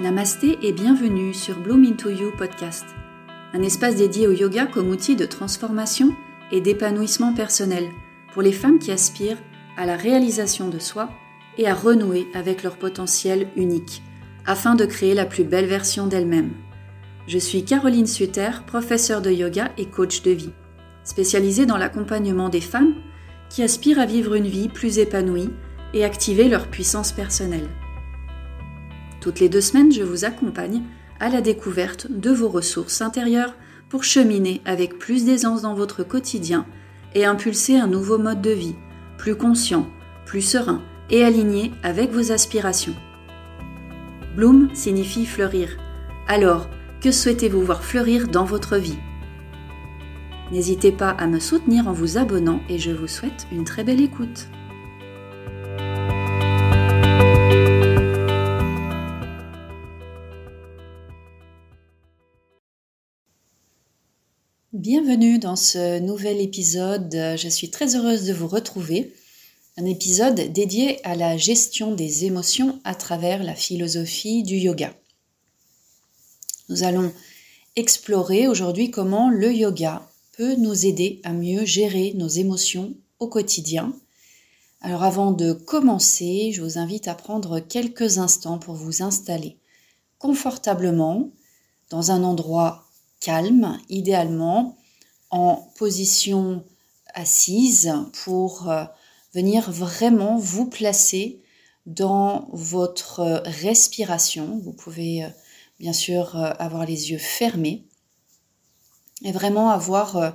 [0.00, 2.86] Namasté et bienvenue sur Bloom Into You podcast,
[3.52, 6.14] un espace dédié au yoga comme outil de transformation
[6.52, 7.88] et d'épanouissement personnel
[8.32, 9.42] pour les femmes qui aspirent
[9.76, 11.10] à la réalisation de soi
[11.56, 14.04] et à renouer avec leur potentiel unique
[14.46, 16.52] afin de créer la plus belle version d'elles-mêmes.
[17.26, 20.52] Je suis Caroline Suter, professeure de yoga et coach de vie,
[21.02, 22.94] spécialisée dans l'accompagnement des femmes
[23.50, 25.50] qui aspirent à vivre une vie plus épanouie
[25.92, 27.68] et activer leur puissance personnelle.
[29.20, 30.82] Toutes les deux semaines, je vous accompagne
[31.20, 33.54] à la découverte de vos ressources intérieures
[33.88, 36.66] pour cheminer avec plus d'aisance dans votre quotidien
[37.14, 38.76] et impulser un nouveau mode de vie,
[39.16, 39.88] plus conscient,
[40.26, 42.94] plus serein et aligné avec vos aspirations.
[44.36, 45.70] Bloom signifie fleurir.
[46.28, 46.68] Alors,
[47.00, 48.98] que souhaitez-vous voir fleurir dans votre vie?
[50.52, 54.00] N'hésitez pas à me soutenir en vous abonnant et je vous souhaite une très belle
[54.00, 54.48] écoute.
[64.78, 67.10] Bienvenue dans ce nouvel épisode.
[67.12, 69.12] Je suis très heureuse de vous retrouver.
[69.76, 74.94] Un épisode dédié à la gestion des émotions à travers la philosophie du yoga.
[76.68, 77.12] Nous allons
[77.74, 83.92] explorer aujourd'hui comment le yoga peut nous aider à mieux gérer nos émotions au quotidien.
[84.80, 89.56] Alors avant de commencer, je vous invite à prendre quelques instants pour vous installer
[90.20, 91.32] confortablement
[91.90, 92.87] dans un endroit
[93.20, 94.76] calme, idéalement
[95.30, 96.64] en position
[97.14, 97.92] assise
[98.24, 98.84] pour euh,
[99.34, 101.42] venir vraiment vous placer
[101.86, 104.60] dans votre respiration.
[104.62, 105.28] Vous pouvez euh,
[105.80, 107.84] bien sûr euh, avoir les yeux fermés
[109.22, 110.34] et vraiment avoir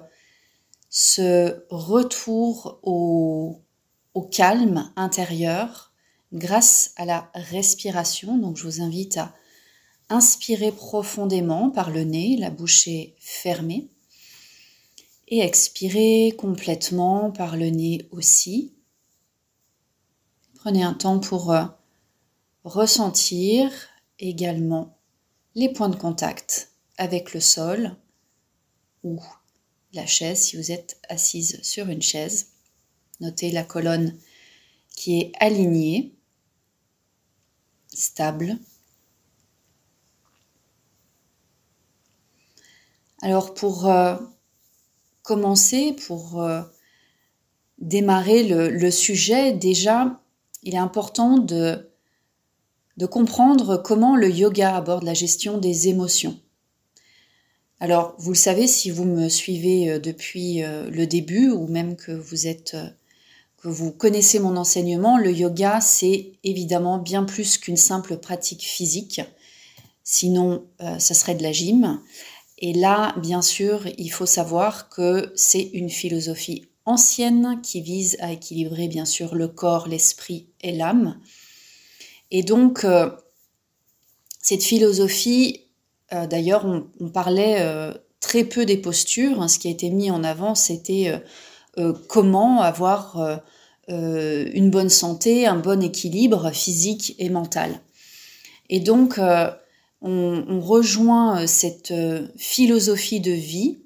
[0.90, 3.62] ce retour au
[4.30, 5.94] calme intérieur
[6.34, 8.38] grâce à la respiration.
[8.38, 9.34] Donc je vous invite à
[10.14, 13.88] Inspirez profondément par le nez, la bouche est fermée.
[15.28, 18.76] Et expirez complètement par le nez aussi.
[20.54, 21.66] Prenez un temps pour euh,
[22.64, 23.72] ressentir
[24.20, 25.00] également
[25.56, 27.96] les points de contact avec le sol
[29.04, 29.20] ou
[29.94, 32.50] la chaise si vous êtes assise sur une chaise.
[33.20, 34.16] Notez la colonne
[34.96, 36.14] qui est alignée,
[37.92, 38.60] stable.
[43.24, 44.18] Alors pour euh,
[45.22, 46.62] commencer, pour euh,
[47.80, 50.20] démarrer le, sujet, déjà,
[50.62, 51.90] il est important de,
[53.10, 56.38] comprendre comment le yoga aborde la gestion des émotions.
[57.80, 62.12] Alors, vous le savez si vous me suivez euh, depuis le début ou même que
[62.12, 62.76] vous êtes
[63.56, 69.22] que vous connaissez mon enseignement, le yoga c'est évidemment bien plus qu'une simple pratique physique.
[70.04, 70.66] Sinon,
[71.00, 72.02] ce serait de la gym.
[72.66, 78.32] Et là, bien sûr, il faut savoir que c'est une philosophie ancienne qui vise à
[78.32, 81.20] équilibrer bien sûr le corps, l'esprit et l'âme.
[82.32, 83.10] Et donc, euh,
[84.42, 85.66] cette philosophie,
[86.14, 89.42] euh, d'ailleurs, on, parlait euh, très peu des postures.
[89.42, 89.50] Hein.
[89.50, 91.22] ce qui a été mis en avant, c'était
[92.08, 93.42] comment avoir
[93.90, 97.82] une bonne santé, un bon équilibre physique et mental.
[98.70, 99.20] Et donc,
[100.04, 103.80] on, rejoint euh, cette euh, philosophie de vie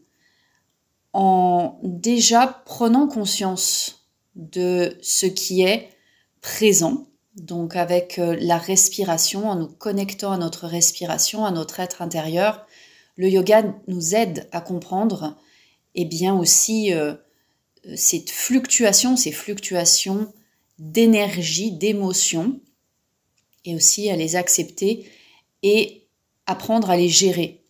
[1.14, 5.90] en déjà prenant conscience de ce qui est
[6.42, 12.02] présent, donc avec euh, la respiration, en nous connectant à notre respiration, à notre être
[12.02, 12.66] intérieur.
[13.16, 15.38] Le yoga nous aide à comprendre
[15.96, 16.92] et eh bien aussi
[17.96, 20.32] cette fluctuation, ces fluctuations
[20.78, 22.60] d'énergie, d'émotion,
[23.66, 25.10] et aussi à les accepter
[26.48, 27.64] apprendre à les gérer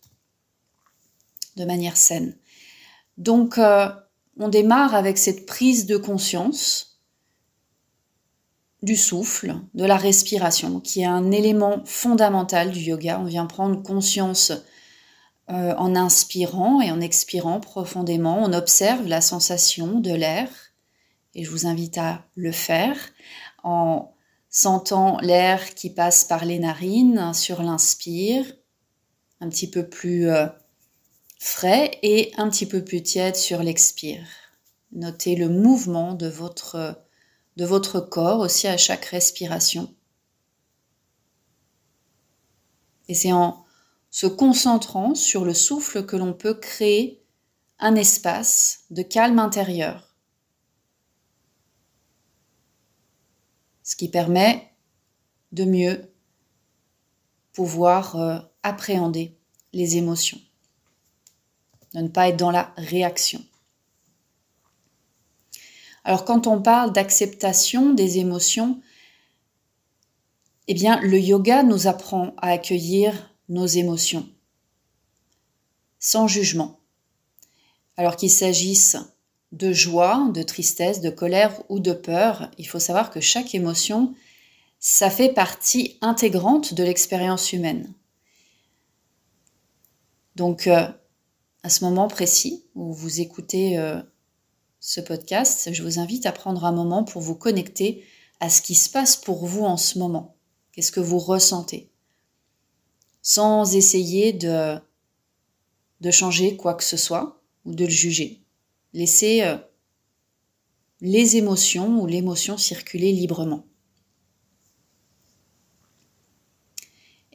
[1.56, 2.36] de manière saine.
[3.18, 3.88] Donc, euh,
[4.38, 7.00] on démarre avec cette prise de conscience
[8.82, 13.18] du souffle, de la respiration, qui est un élément fondamental du yoga.
[13.20, 14.52] On vient prendre conscience
[15.50, 18.38] euh, en inspirant et en expirant profondément.
[18.40, 20.48] On observe la sensation de l'air,
[21.34, 22.96] et je vous invite à le faire
[23.64, 24.12] en
[24.48, 28.44] sentant l'air qui passe par les narines sur l'inspire
[29.40, 30.46] un petit peu plus euh,
[31.38, 34.26] frais et un petit peu plus tiède sur l'expire.
[34.92, 37.02] Notez le mouvement de votre,
[37.56, 39.94] de votre corps aussi à chaque respiration.
[43.08, 43.64] Et c'est en
[44.10, 47.22] se concentrant sur le souffle que l'on peut créer
[47.78, 50.14] un espace de calme intérieur.
[53.82, 54.72] Ce qui permet
[55.52, 56.12] de mieux
[57.52, 59.36] pouvoir appréhender
[59.72, 60.40] les émotions,
[61.94, 63.44] de ne pas être dans la réaction.
[66.04, 68.80] Alors quand on parle d'acceptation des émotions,
[70.68, 74.28] eh bien le yoga nous apprend à accueillir nos émotions
[75.98, 76.78] sans jugement.
[77.96, 78.96] Alors qu'il s'agisse
[79.52, 84.14] de joie, de tristesse, de colère ou de peur, il faut savoir que chaque émotion,
[84.78, 87.92] ça fait partie intégrante de l'expérience humaine.
[90.38, 90.86] Donc, euh,
[91.64, 94.00] à ce moment précis où vous écoutez euh,
[94.78, 98.04] ce podcast, je vous invite à prendre un moment pour vous connecter
[98.38, 100.36] à ce qui se passe pour vous en ce moment.
[100.70, 101.90] Qu'est-ce que vous ressentez?
[103.20, 104.80] Sans essayer de,
[106.12, 108.44] changer quoi que ce soit ou de le juger.
[108.92, 109.56] Laissez euh,
[111.00, 113.66] les émotions ou l'émotion circuler librement.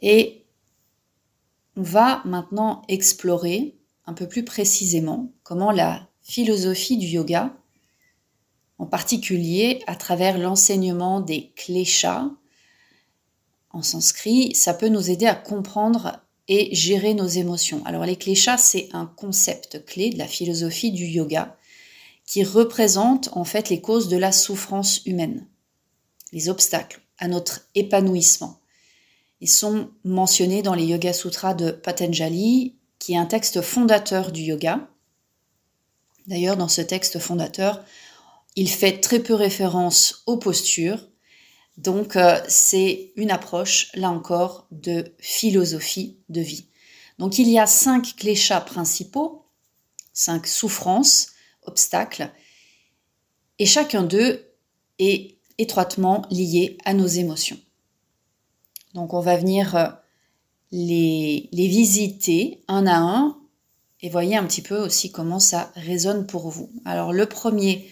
[0.01, 0.42] Et
[1.75, 3.75] on va maintenant explorer
[4.05, 7.55] un peu plus précisément comment la philosophie du yoga,
[8.77, 12.29] en particulier à travers l'enseignement des kleshas
[13.71, 17.83] en sanskrit, ça peut nous aider à comprendre et gérer nos émotions.
[17.85, 21.57] Alors les kleshas, c'est un concept clé de la philosophie du yoga
[22.25, 25.47] qui représente en fait les causes de la souffrance humaine,
[26.31, 28.59] les obstacles à notre épanouissement.
[29.43, 34.39] Ils sont mentionnés dans les Yoga Sutras de Patanjali, qui est un texte fondateur du
[34.39, 34.87] yoga.
[36.27, 37.83] D'ailleurs, dans ce texte fondateur,
[38.55, 41.09] il fait très peu référence aux postures.
[41.75, 46.69] Donc, euh, c'est une approche, là encore, de philosophie de vie.
[47.19, 49.43] Donc, il y a cinq cléchats principaux,
[50.13, 51.31] cinq souffrances,
[51.63, 52.31] obstacles,
[53.59, 54.53] et chacun d'eux
[54.99, 57.59] est étroitement lié à nos émotions.
[58.93, 59.87] Donc on va venir euh,
[60.71, 63.37] les, visiter un à un
[64.01, 66.69] et voyez un petit peu aussi comment ça résonne pour vous.
[66.85, 67.89] Alors le premier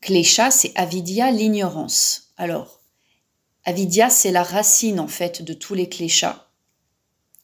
[0.00, 2.30] clécha, c'est avidya, l'ignorance.
[2.36, 2.80] Alors,
[3.64, 6.46] avidya, c'est la racine en fait de tous les cléchas.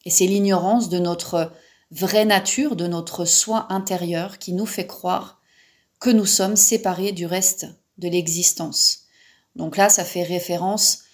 [0.05, 1.51] Et c'est l'ignorance de notre
[1.91, 5.41] vraie nature, de notre soi intérieur qui nous fait croire
[5.99, 7.67] que nous sommes séparés du reste
[7.97, 9.05] de l'existence.
[9.55, 11.04] Donc là, ça fait référence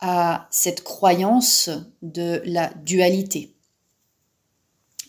[0.00, 1.70] à cette croyance
[2.02, 3.54] de la dualité.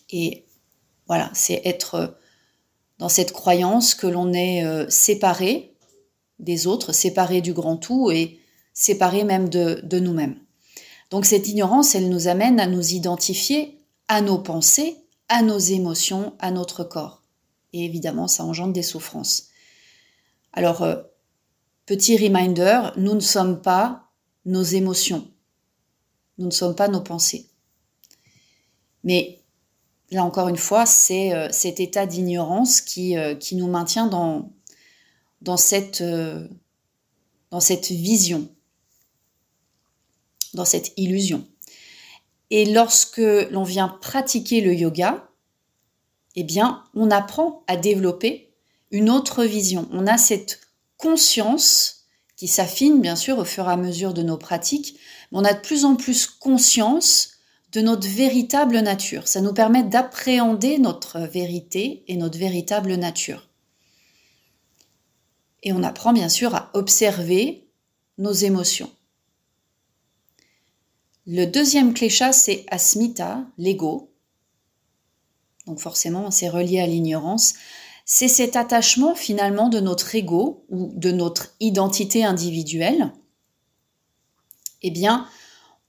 [0.09, 0.45] Et
[1.07, 2.17] voilà, c'est être
[2.97, 5.75] dans cette croyance que l'on est euh, séparé
[6.39, 8.39] des autres, séparé du grand tout et
[8.73, 10.39] séparé même de, de nous-mêmes.
[11.09, 14.97] Donc cette ignorance, elle nous amène à nous identifier à nos pensées,
[15.29, 17.23] à nos émotions, à notre corps.
[17.73, 19.47] Et évidemment, ça engendre des souffrances.
[20.53, 20.95] Alors, euh,
[21.85, 24.06] petit reminder, nous ne sommes pas
[24.47, 25.29] nos émotions.
[26.37, 27.47] Nous ne sommes pas nos pensées.
[29.03, 29.41] Mais
[30.09, 34.51] là encore une fois, c'est euh, cet état d'ignorance qui, euh, nous maintient dans,
[35.41, 36.47] dans, cette, euh,
[37.51, 38.49] dans cette vision,
[40.53, 41.45] dans cette illusion.
[42.49, 45.29] Et lorsque l'on vient pratiquer le yoga,
[46.35, 48.53] eh bien, on apprend à développer
[48.91, 49.89] une autre vision.
[49.91, 50.61] On a cette
[50.95, 51.96] conscience
[52.37, 54.97] qui s'affine bien sûr au fur et à mesure de nos pratiques,
[55.31, 57.31] mais on a de plus en plus conscience
[57.73, 59.27] de notre véritable nature.
[59.27, 63.49] Ça nous permet d'appréhender notre vérité et notre véritable nature.
[65.63, 67.67] Et on apprend bien sûr à observer
[68.19, 68.91] nos émotions.
[71.25, 74.13] Le deuxième clécha, c'est asmita, l'ego.
[75.65, 77.55] Donc forcément, c'est relié à l'ignorance
[78.09, 83.11] c'est cet attachement finalement de notre ego ou de notre identité individuelle.
[84.81, 85.27] Eh bien,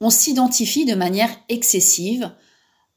[0.00, 2.34] on s'identifie de manière excessive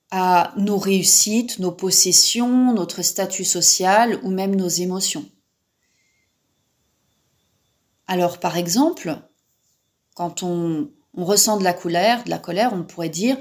[0.09, 5.29] à nos réussites, nos possessions, notre statut social ou même nos émotions.
[8.07, 9.15] Alors par exemple,
[10.15, 13.37] quand on, ressent de la colère, de la colère, on pourrait dire,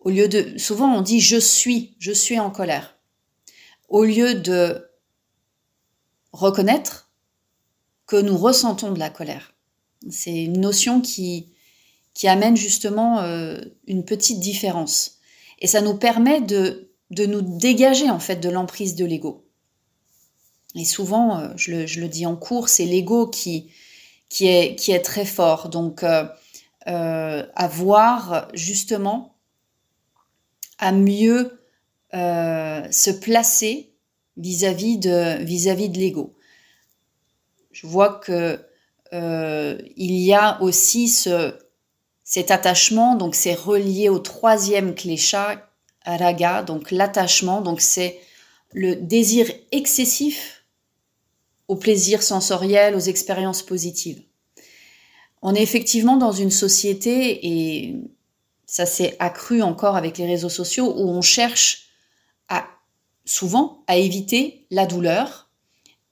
[0.00, 2.98] au lieu de, souvent on dit je suis, je suis en colère.
[3.88, 4.87] Au lieu de
[6.38, 7.10] reconnaître
[8.06, 9.54] que nous ressentons de la colère.
[10.08, 11.52] C'est une notion qui,
[12.24, 15.18] amène justement euh, une petite différence.
[15.60, 19.44] Et ça nous permet de, nous dégager en fait de l'emprise de l'ego.
[20.74, 23.70] Et souvent, euh, je, le, dis en cours, c'est l'ego qui,
[24.28, 25.68] qui, est, qui est très fort.
[25.68, 29.36] Donc, euh, avoir justement
[30.78, 31.60] à mieux
[32.12, 33.92] se placer
[34.38, 36.34] vis-à-vis de, l'ego.
[37.72, 38.58] Je vois que
[39.12, 41.54] euh, il y a aussi ce,
[42.24, 45.70] Cet attachement, donc c'est relié au troisième klesha,
[46.04, 48.18] raga, donc l'attachement, donc c'est
[48.72, 50.64] le désir excessif
[51.68, 54.22] au plaisir sensoriel, aux expériences positives.
[55.42, 57.96] On est effectivement dans une société, et
[58.66, 61.88] ça s'est accru encore avec les réseaux sociaux, où on cherche
[62.48, 62.66] à,
[63.28, 65.50] souvent à éviter la douleur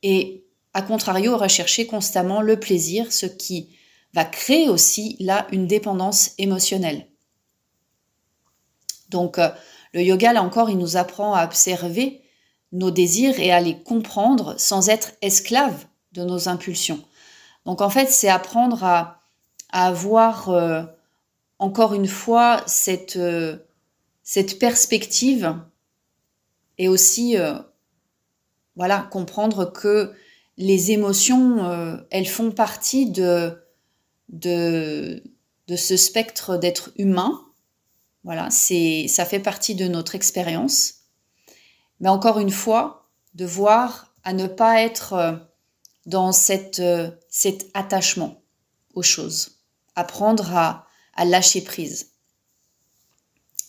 [0.03, 0.45] et
[0.75, 3.71] à contrario à rechercher constamment le plaisir, ce qui
[4.13, 7.07] va créer aussi là une dépendance émotionnelle.
[9.09, 9.49] Donc euh,
[9.95, 12.23] le yoga, là encore, il nous apprend à observer
[12.73, 17.03] nos désirs et à les comprendre sans être esclave de nos impulsions.
[17.65, 19.23] Donc en fait, c'est apprendre à,
[19.73, 20.85] avoir euh,
[21.59, 23.59] encore une fois cette, euh,
[24.23, 25.55] cette perspective
[26.79, 27.55] et aussi euh,
[28.77, 30.13] voilà comprendre que
[30.57, 33.63] les émotions elles font partie de,
[34.31, 35.23] de,
[35.77, 37.43] ce spectre d'être humain.
[38.25, 40.95] Voilà, c'est ça fait partie de notre expérience.
[42.01, 45.47] Mais encore une fois, de voir à ne pas être
[46.07, 46.83] dans cette,
[47.29, 48.41] cet attachement
[48.95, 49.57] aux choses
[49.97, 50.87] apprendre à,
[51.25, 52.13] lâcher prise.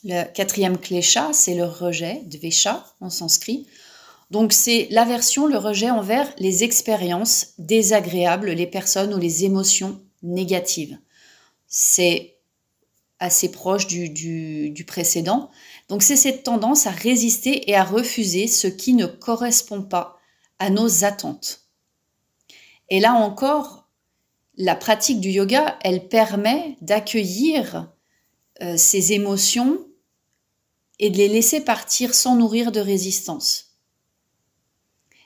[0.10, 3.68] Le quatrième klesha, c'est le rejet, dvesha en sanskrit.
[4.32, 10.98] Donc c'est l'aversion, le rejet envers les expériences désagréables, les personnes ou les émotions négatives.
[11.68, 12.38] C'est
[13.20, 15.52] assez proche du, précédent.
[15.90, 20.22] Donc c'est cette tendance à résister et à refuser ce qui ne correspond pas
[20.58, 21.68] à nos attentes.
[22.90, 23.90] Et là encore,
[24.56, 27.92] la pratique du yoga, elle permet d'accueillir
[28.62, 29.87] euh, ces émotions
[31.00, 33.78] et de les laisser partir sans nourrir de résistance.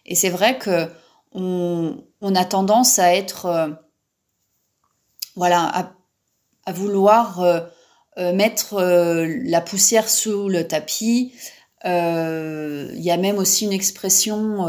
[0.05, 0.89] Et c'est vrai que
[1.33, 2.03] on,
[2.35, 3.69] a tendance à être, euh,
[5.35, 5.93] voilà,
[6.65, 7.61] à, vouloir euh,
[8.33, 11.33] mettre la poussière sous le tapis.
[11.85, 14.65] Il y a même aussi une expression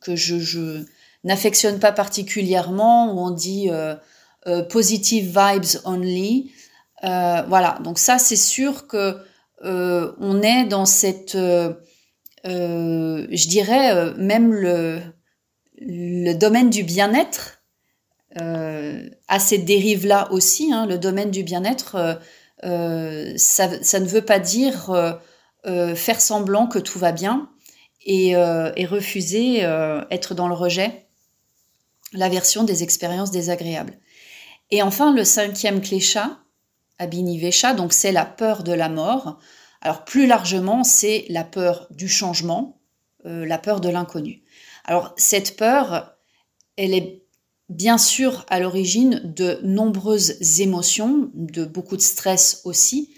[0.00, 0.84] que je
[1.24, 3.94] n'affectionne pas particulièrement, où on dit euh,
[4.46, 6.52] euh, positive vibes only.
[7.04, 9.16] Euh, voilà, donc ça c'est sûr que
[9.62, 11.36] on est dans cette,
[12.44, 15.02] je dirais même le,
[16.34, 17.62] domaine du bien-être
[18.36, 20.72] à cette dérive-là aussi.
[20.72, 22.18] Hein, le domaine du bien-être,
[22.62, 22.68] ça,
[23.68, 25.20] ne veut pas dire
[25.64, 27.50] faire semblant que tout va bien
[28.04, 28.34] et,
[28.86, 29.60] refuser
[30.10, 31.06] être dans le rejet
[32.12, 33.98] l'aversion des expériences désagréables.
[34.70, 36.38] Et enfin, le cinquième klesha,
[37.02, 39.38] abhinivesha, donc c'est la peur de la mort.
[39.80, 42.80] Alors plus largement, c'est la peur du changement,
[43.26, 44.42] euh, la peur de l'inconnu.
[44.84, 46.16] Alors cette peur,
[46.76, 47.22] elle est
[47.68, 53.14] bien sûr à l'origine de nombreuses émotions, de beaucoup de stress aussi,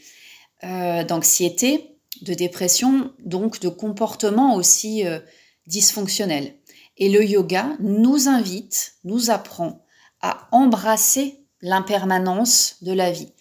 [0.63, 5.19] euh, d'anxiété, de dépression, donc de comportements aussi euh,
[5.67, 6.55] dysfonctionnels.
[6.97, 9.85] Et le yoga nous invite, nous apprend
[10.21, 13.33] à embrasser l'impermanence de la vie.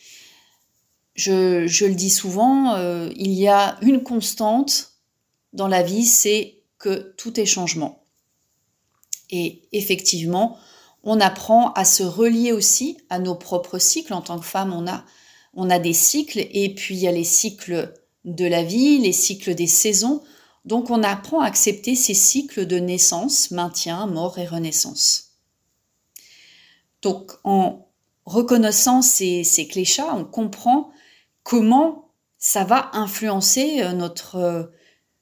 [1.15, 4.93] Je, le dis souvent, euh, il y a une constante
[5.53, 8.03] dans la vie, c'est que tout est changement.
[9.29, 10.58] Et effectivement,
[11.03, 14.13] on apprend à se relier aussi à nos propres cycles.
[14.13, 15.03] En tant que femme, on a,
[15.53, 17.93] on a des cycles, et puis il y a les cycles
[18.25, 20.24] de la vie, les cycles des saisons.
[20.65, 25.32] Donc on apprend à accepter ces cycles de naissance, maintien, mort et renaissance.
[27.01, 27.88] Donc en
[28.25, 30.92] reconnaissant ces, ces cléchats, on comprend
[31.43, 34.63] comment ça va influencer euh, notre, euh,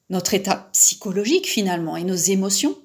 [0.09, 2.75] notre état psychologique finalement et nos émotions.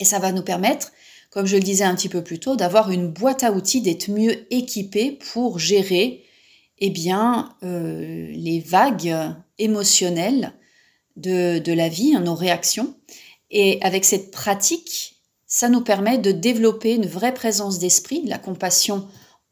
[0.00, 0.92] Et ça va nous permettre,
[1.30, 4.10] comme je le disais un petit peu plus tôt, d'avoir une boîte à outils, d'être
[4.10, 6.24] mieux équipé pour gérer
[6.78, 9.14] eh bien, euh, les vagues
[9.58, 10.52] émotionnelles
[11.16, 12.94] de, la vie, hein, nos réactions.
[13.50, 18.38] Et avec cette pratique, ça nous permet de développer une vraie présence d'esprit, de la
[18.38, 19.08] compassion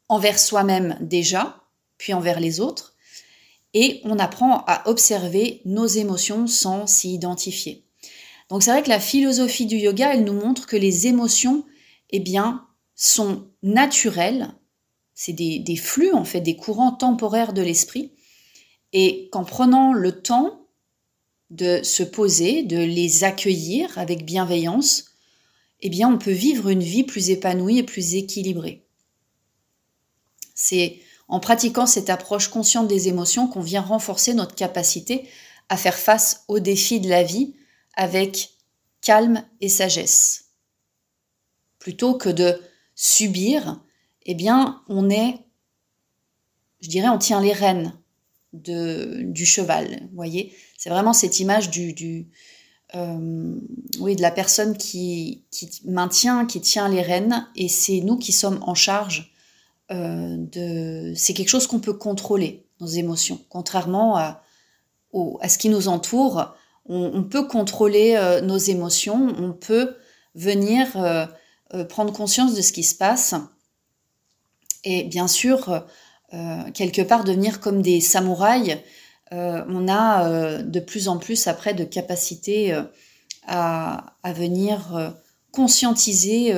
[0.09, 1.62] envers soi-même déjà,
[2.03, 2.95] puis envers les autres.
[3.73, 7.85] Et on apprend à observer nos émotions sans s'y identifier.
[8.49, 11.63] Donc c'est vrai que la philosophie du yoga, elle nous montre que les émotions,
[12.09, 14.53] eh bien, sont naturelles.
[15.13, 18.11] C'est des, flux, en fait, des courants temporaires de l'esprit.
[18.91, 20.67] Et qu'en prenant le temps
[21.51, 25.05] de se poser, de les accueillir avec bienveillance,
[25.79, 28.83] eh bien on peut vivre une vie plus épanouie et plus équilibrée.
[30.53, 30.99] C'est
[31.33, 35.27] en pratiquant cette approche consciente des émotions qu'on vient renforcer notre capacité
[35.67, 37.55] à faire face aux défis de la vie
[37.95, 38.51] avec
[39.01, 40.51] calme et sagesse.
[41.79, 42.61] Plutôt que de
[42.93, 43.81] subir,
[44.27, 45.39] eh bien on est
[46.81, 47.93] je dirais, on tient les rênes
[48.51, 50.07] du cheval.
[50.13, 50.23] Vous
[50.77, 52.27] c'est vraiment cette image du,
[52.93, 53.55] euh,
[53.97, 55.45] de la personne qui,
[55.83, 59.32] maintient, qui tient les rênes, et c'est nous qui sommes en charge
[59.91, 61.13] euh.
[61.15, 64.41] C'est quelque chose qu'on peut contrôler, nos émotions, contrairement à,
[65.13, 66.55] ce qui nous entoure.
[66.85, 69.95] On, peut contrôler euh, nos émotions, on peut
[70.35, 70.87] venir
[71.89, 73.35] prendre conscience de ce qui se passe,
[74.83, 75.85] et bien sûr,
[76.73, 78.77] quelque part devenir comme des samouraïs
[79.33, 82.83] euh, on a euh, de plus en plus après de capacités euh,
[83.47, 85.13] à, venir
[85.51, 86.53] conscientiser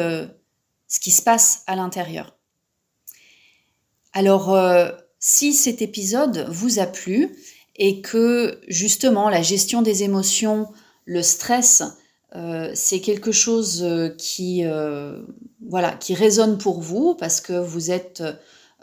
[0.88, 2.38] ce qui se passe à l'intérieur.
[4.18, 4.58] Alors,
[5.20, 7.36] si cet épisode vous a plu
[7.76, 10.70] et que justement la gestion des émotions,
[11.04, 11.84] le stress,
[12.74, 13.86] c'est quelque chose
[14.18, 14.64] qui,
[15.68, 18.24] voilà, qui résonne pour vous parce que vous êtes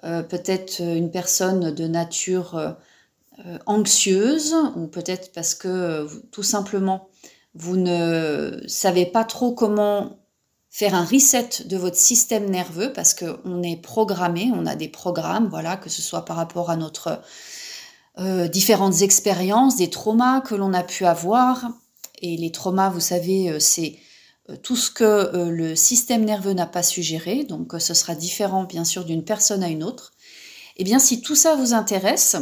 [0.03, 2.77] peut-être une personne de nature
[3.47, 7.09] euh, anxieuse ou peut-être parce que euh, tout simplement
[7.55, 10.19] vous ne savez pas trop comment
[10.73, 15.49] faire un reset de votre système nerveux parce qu'on est programmé, on a des programmes,
[15.49, 17.21] voilà, que ce soit par rapport à notre
[18.19, 21.71] euh, différentes expériences, des traumas que l'on a pu avoir.
[22.21, 23.99] Et les traumas, vous savez, c'est
[24.63, 28.85] tout ce que le système nerveux n'a pas su gérer, donc ce sera différent bien
[28.85, 30.13] sûr d'une personne à une autre.
[30.77, 32.37] Eh bien, si tout ça vous intéresse,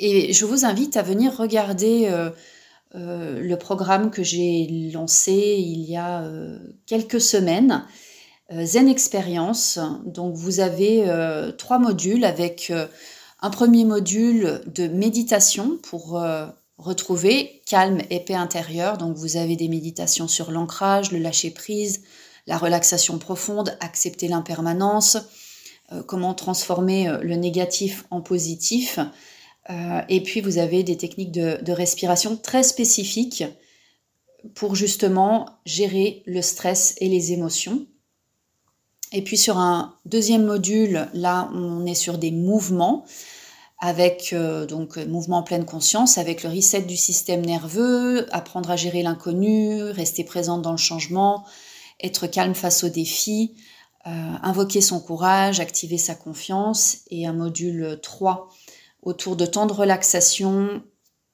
[0.00, 2.30] et je vous invite à venir regarder euh,
[2.94, 7.84] euh, le programme que j'ai lancé il y a euh, quelques semaines,
[8.52, 9.78] Zen Experience.
[10.04, 11.04] Donc vous avez
[11.56, 12.72] trois modules avec
[13.40, 16.20] un premier module de méditation pour
[16.76, 18.98] retrouver calme et paix intérieure.
[18.98, 22.02] Donc vous avez des méditations sur l'ancrage, le lâcher prise,
[22.48, 25.16] la relaxation profonde, accepter l'impermanence,
[26.08, 28.98] comment transformer le négatif en positif.
[29.70, 33.44] Euh, et puis vous avez des techniques de, respiration très spécifiques
[34.54, 37.86] pour justement gérer le stress et les émotions.
[39.12, 43.04] Et puis sur un deuxième module, là on est sur des mouvements
[43.78, 48.76] avec euh, donc mouvement en pleine conscience, avec le reset du système nerveux, apprendre à
[48.76, 51.44] gérer l'inconnu, rester présente dans le changement,
[52.02, 53.54] être calme face aux défis,
[54.06, 54.10] euh,
[54.42, 58.48] invoquer son courage, activer sa confiance, et un module 3
[59.02, 60.82] autour de temps de relaxation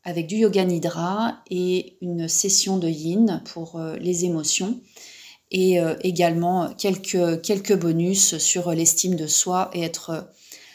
[0.06, 4.80] avec du yoga nidra et une session de yin pour euh, les émotions
[5.50, 10.20] et euh, également quelques, quelques bonus sur l'estime de soi et être euh,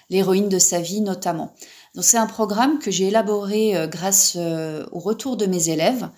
[0.09, 1.53] l'héroïne de sa vie notamment.
[1.95, 6.09] Donc c'est un programme que j'ai élaboré grâce au retour de mes élèves.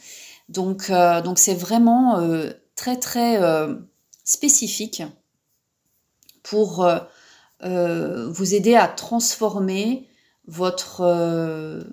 [0.49, 2.19] Donc donc c'est vraiment
[2.75, 3.39] très très
[4.23, 5.03] spécifique
[6.41, 6.87] pour
[7.61, 10.07] vous aider à transformer
[10.47, 11.83] votre, euh,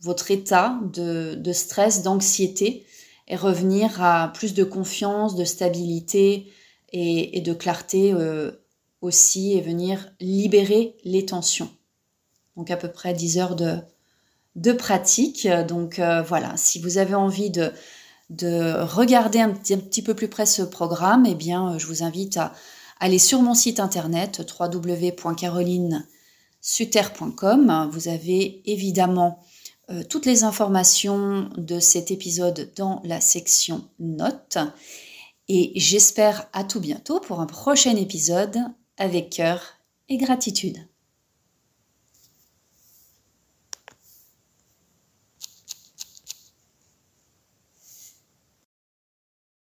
[0.00, 2.86] votre état de, de stress, d'anxiété
[3.28, 6.52] et revenir à plus de confiance, de stabilité
[6.92, 8.50] et, et de clarté euh,
[9.00, 11.70] aussi et venir libérer les tensions.
[12.56, 13.76] Donc à peu près 10 heures de,
[14.56, 15.48] de pratique.
[15.68, 17.72] Donc euh, voilà, si vous avez envie de,
[18.28, 22.02] de regarder un petit, un petit, peu plus près ce programme, eh bien je vous
[22.02, 22.52] invite à
[23.00, 26.02] aller sur mon site internet www.caroline.com
[26.62, 27.90] suter.com.
[27.92, 29.40] Vous avez évidemment
[29.90, 34.58] euh, toutes les informations de cet épisode dans la section notes.
[35.48, 38.58] Et j'espère à tout bientôt pour un prochain épisode
[38.96, 39.74] avec cœur
[40.08, 40.78] et gratitude.